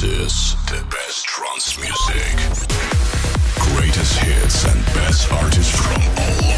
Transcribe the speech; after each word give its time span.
This 0.00 0.54
is 0.54 0.54
the 0.66 0.80
best 0.90 1.24
trance 1.24 1.76
music. 1.76 2.36
Greatest 3.58 4.16
hits 4.20 4.64
and 4.64 4.84
best 4.94 5.32
artists 5.32 5.76
from 5.76 6.00
all 6.18 6.57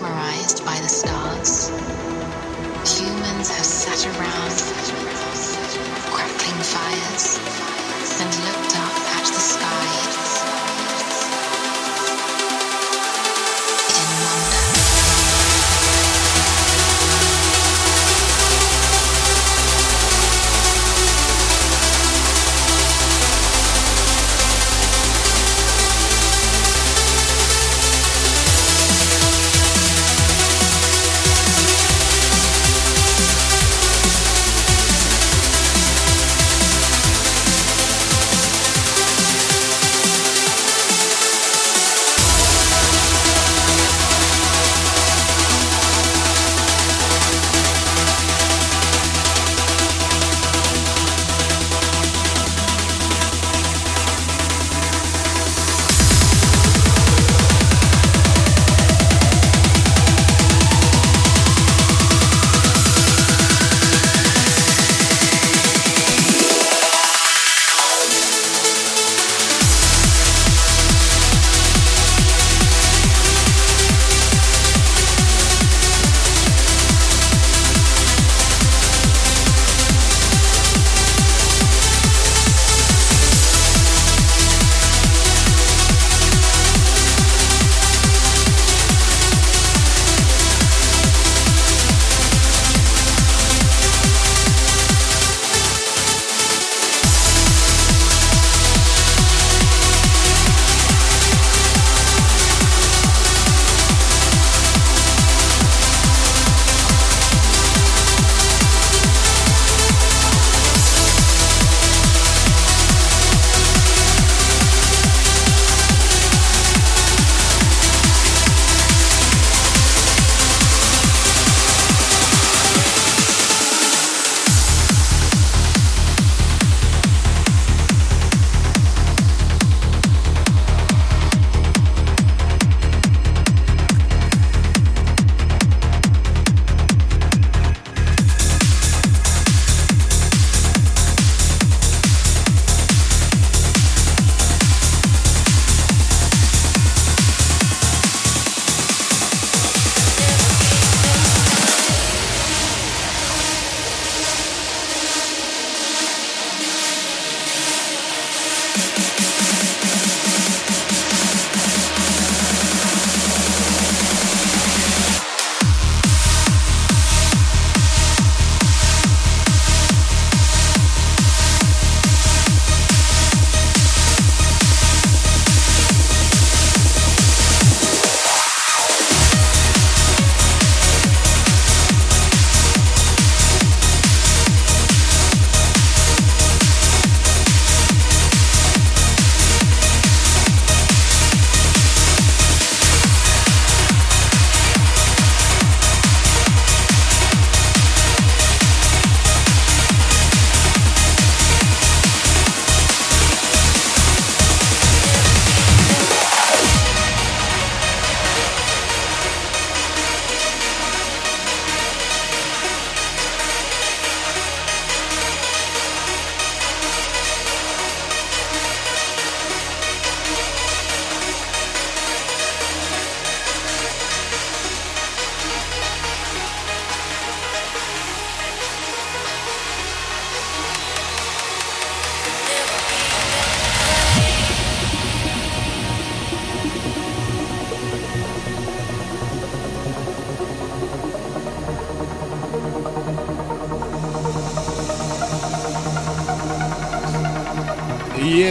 mesmerized 0.00 0.64
by 0.64 0.78
the 0.80 0.88
stars. 0.88 1.68
Humans 3.00 3.48
have 3.50 3.66
sat 3.66 4.06
around 4.06 4.54
crackling 6.12 6.62
fires 6.62 7.38
and 8.20 8.30
looked 8.44 8.67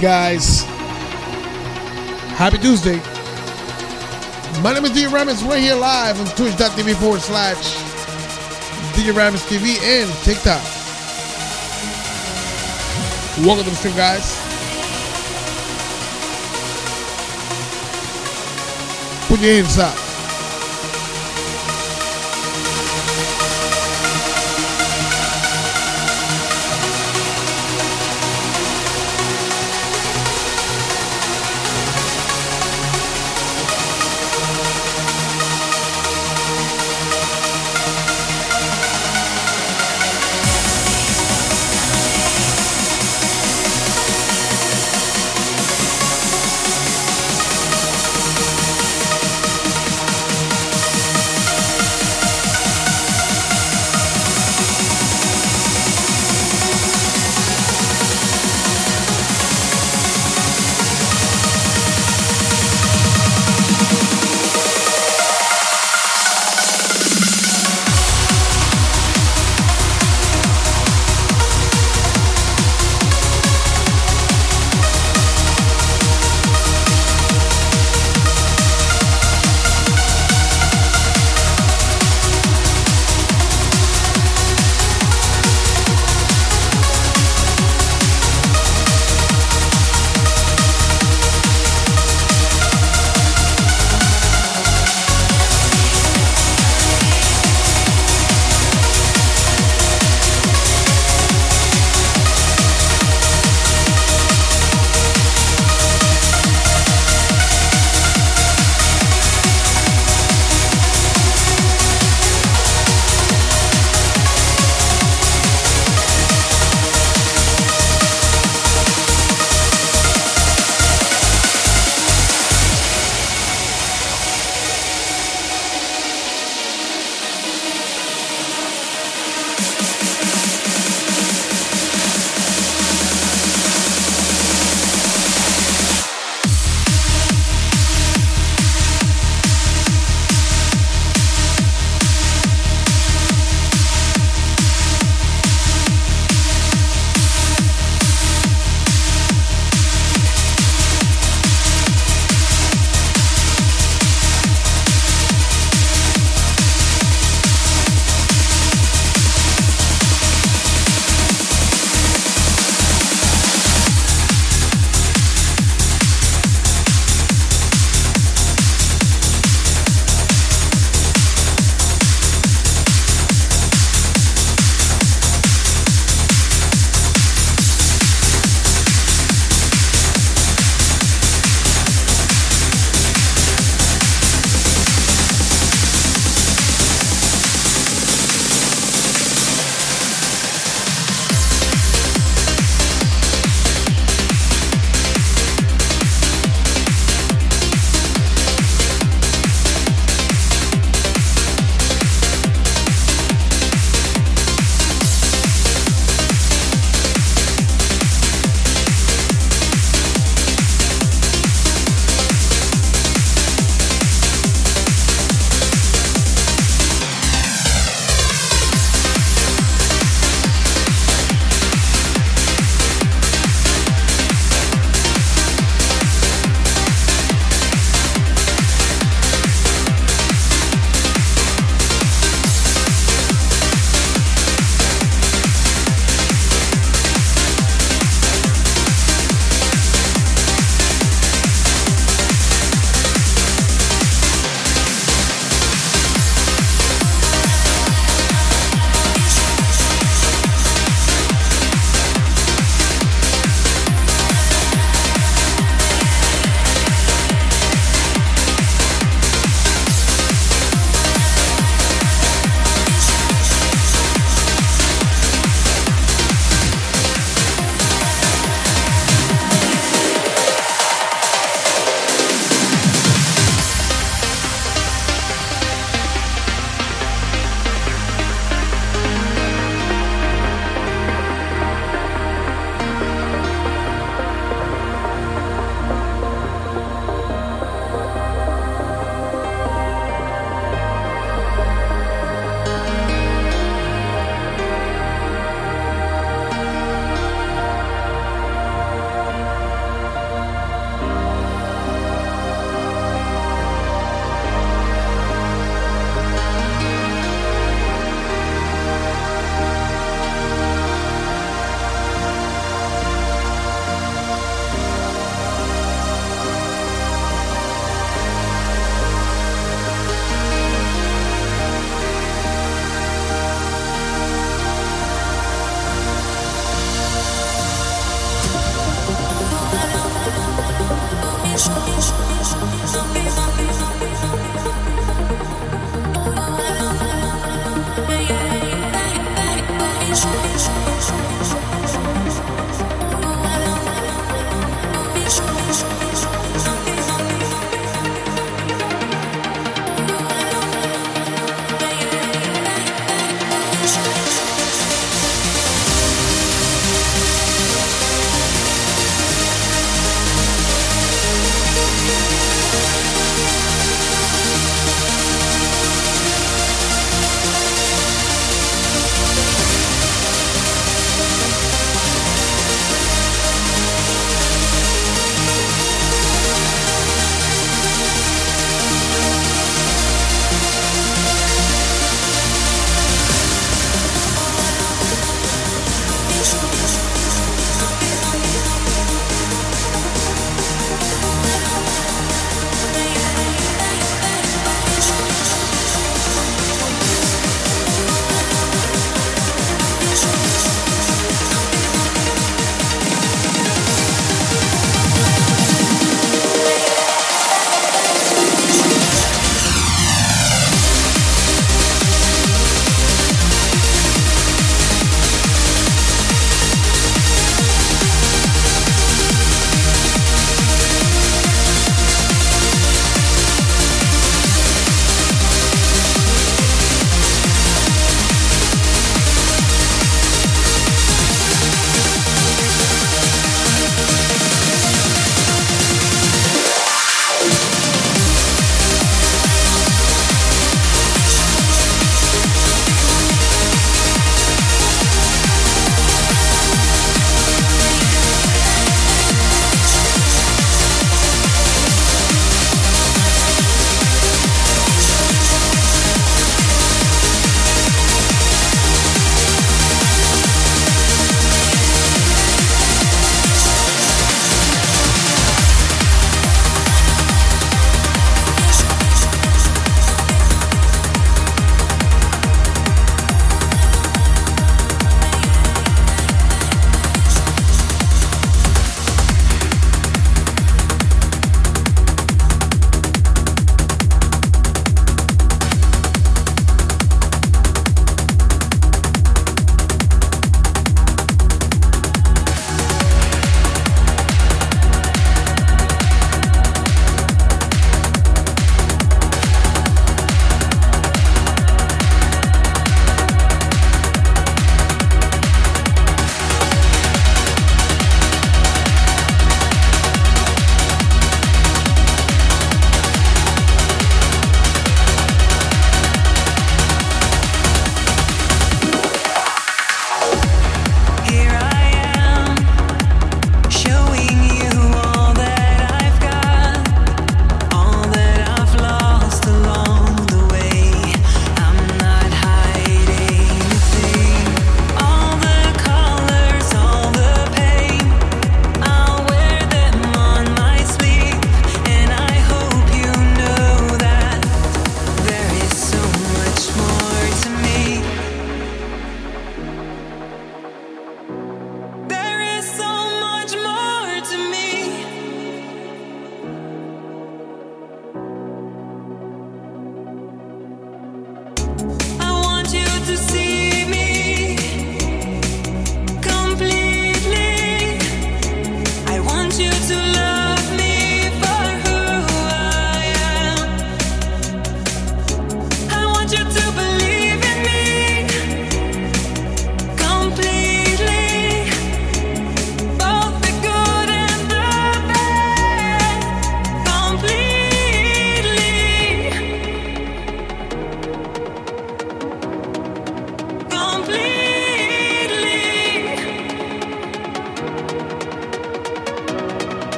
guys. 0.00 0.62
Happy 2.36 2.58
Tuesday. 2.58 2.96
My 4.62 4.72
name 4.72 4.84
is 4.84 4.92
DJ 4.92 5.10
Aramis. 5.12 5.42
We're 5.42 5.58
here 5.58 5.74
live 5.74 6.20
on 6.20 6.26
twitch.tv 6.36 6.94
forward 6.96 7.20
slash 7.20 7.76
DJ 8.94 9.14
Aramis 9.16 9.44
TV 9.46 9.76
and 9.82 10.10
TikTok. 10.22 10.62
Welcome 13.44 13.64
to 13.64 13.70
the 13.70 13.76
stream, 13.76 13.96
guys. 13.96 14.36
Put 19.28 19.40
your 19.40 19.54
hands 19.54 19.78
up. 19.78 20.07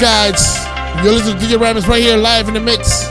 Guys. 0.00 0.56
You're 1.04 1.12
listening 1.12 1.38
to 1.38 1.44
DJ 1.44 1.60
Aramis 1.60 1.86
right 1.86 2.02
here 2.02 2.16
live 2.16 2.48
in 2.48 2.54
the 2.54 2.60
mix. 2.60 3.08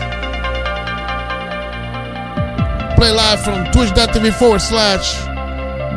Play 2.97 3.11
live 3.11 3.43
from 3.43 3.71
twitch.tv 3.71 4.33
forward 4.39 4.59
slash 4.59 5.13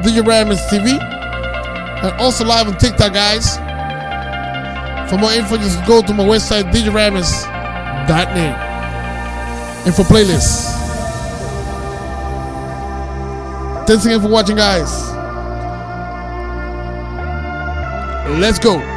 DJ 0.04 0.22
Aramis 0.26 0.60
TV. 0.66 1.00
And 2.02 2.20
also 2.20 2.44
live 2.44 2.68
on 2.68 2.76
TikTok, 2.76 3.14
guys. 3.14 3.56
For 5.10 5.16
more 5.16 5.32
info, 5.32 5.56
just 5.56 5.82
go 5.86 6.02
to 6.02 6.12
my 6.12 6.24
website, 6.24 6.70
djaramis.net. 6.70 8.58
And 9.86 9.94
for 9.94 10.02
playlists. 10.02 10.76
Thanks 13.86 14.04
again 14.04 14.20
for 14.20 14.28
watching, 14.28 14.56
guys. 14.56 14.90
Let's 18.38 18.58
go. 18.58 18.91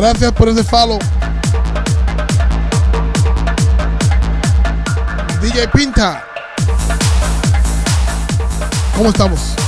Gracias 0.00 0.32
por 0.32 0.48
ese 0.48 0.64
follow. 0.64 0.98
DJ 5.42 5.68
Pinta. 5.68 6.24
¿Cómo 8.96 9.10
estamos? 9.10 9.59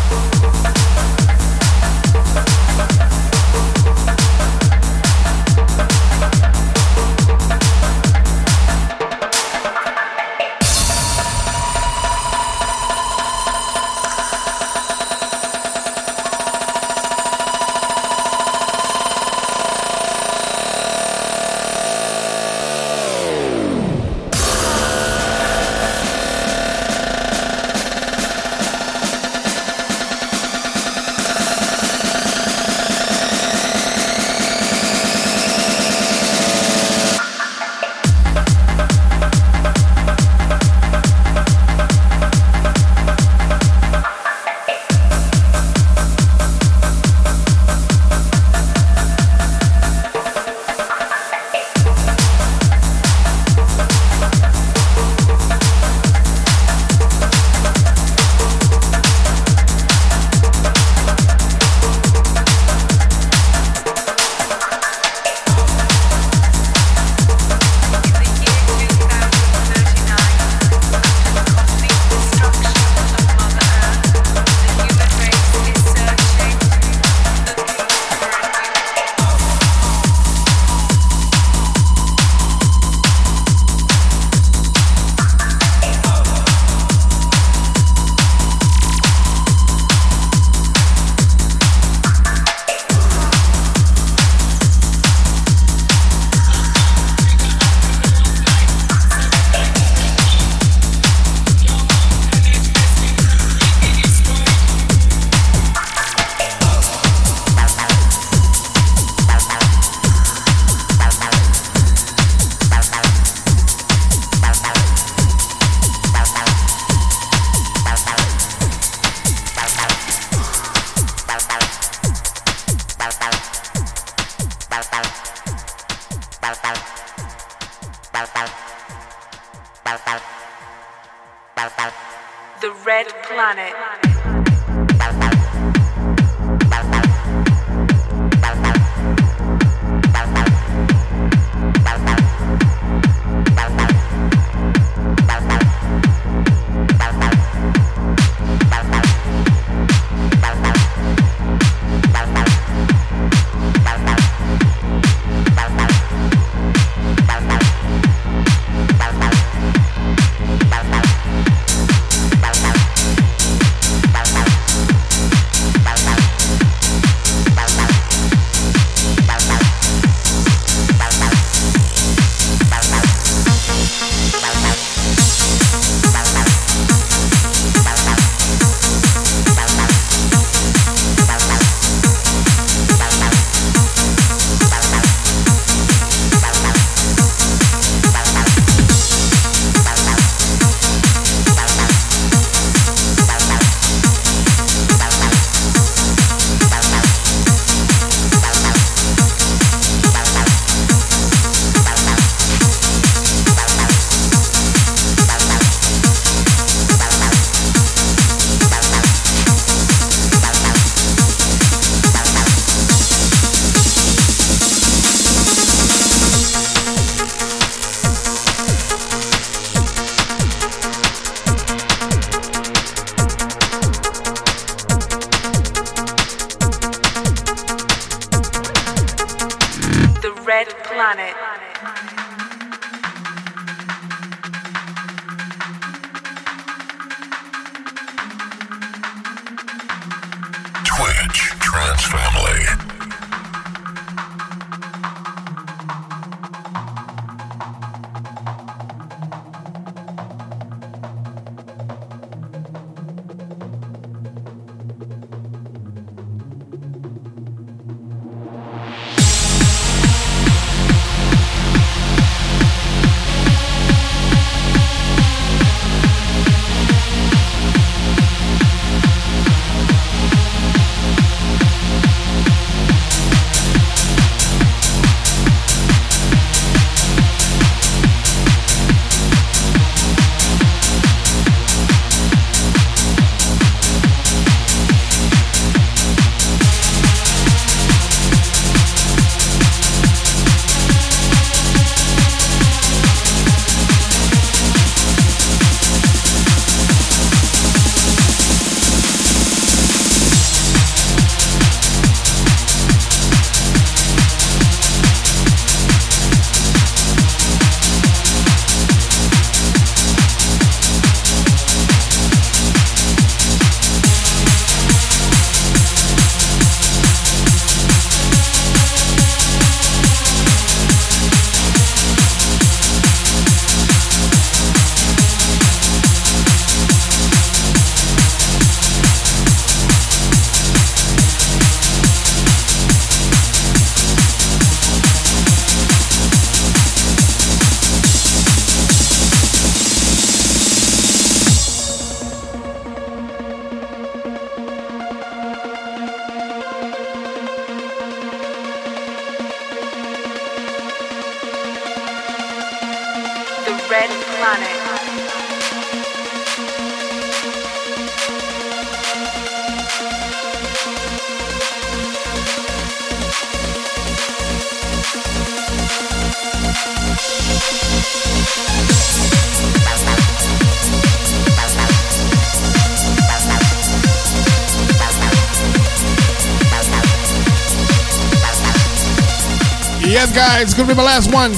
Guys, 380.62 380.70
it's 380.70 380.78
gonna 380.78 380.94
be 380.94 380.94
my 380.94 381.02
last 381.02 381.26
one. 381.34 381.50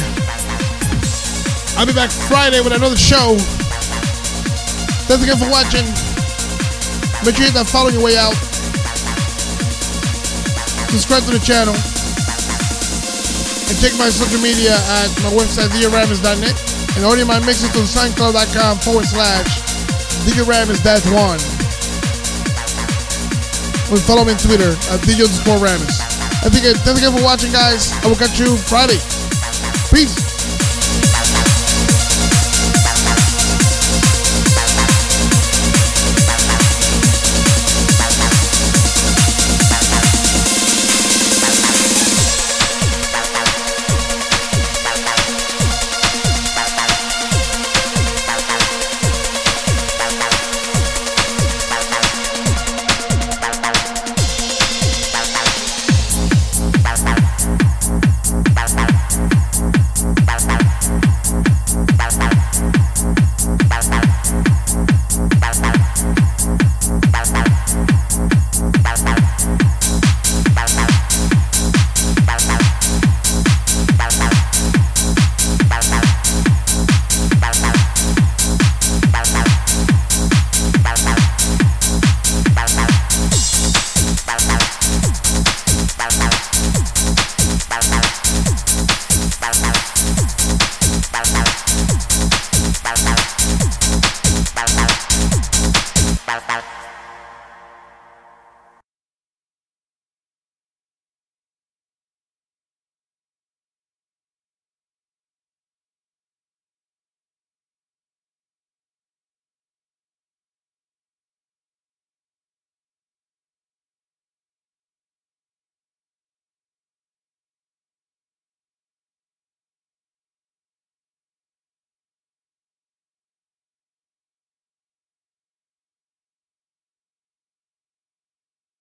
I'll 1.76 1.84
be 1.84 1.92
back 1.92 2.08
Friday 2.08 2.65
with 2.65 2.73
another 2.73 2.97
show. 2.97 3.36
Thanks 5.05 5.20
again 5.20 5.36
for 5.36 5.44
watching. 5.52 5.84
Make 7.20 7.36
sure 7.36 7.44
you 7.44 7.52
hit 7.52 7.60
that 7.60 7.68
follow 7.68 7.92
your 7.92 8.00
way 8.00 8.16
out. 8.16 8.33
Subscribe 10.89 11.20
to 11.28 11.36
the 11.36 11.44
channel. 11.44 11.76
And 13.68 13.76
check 13.76 13.92
my 14.00 14.08
social 14.08 14.41
media 14.41 14.73
at 14.73 15.12
my 15.20 15.36
website, 15.36 15.68
djaramis.net. 15.76 16.57
And 16.97 17.05
audio 17.05 17.28
my 17.28 17.44
mixes 17.44 17.68
to 17.76 17.84
soundcloud.com 17.84 18.81
forward 18.81 19.05
slash 19.05 19.60
djaramis 20.24 20.81
dash 20.81 21.05
one. 21.12 21.36
And 23.92 24.00
follow 24.08 24.24
me 24.24 24.33
on 24.33 24.41
Twitter 24.41 24.73
at 24.89 25.05
DJ 25.05 25.28
underscore 25.28 25.60
Ramis. 25.60 26.03
I 26.44 26.50
think 26.50 26.76
thanks 26.84 27.00
again 27.00 27.16
for 27.16 27.24
watching, 27.24 27.52
guys. 27.52 27.92
I 28.05 28.06
will 28.06 28.16
catch 28.16 28.39
you 28.39 28.56
Friday. 28.58 29.14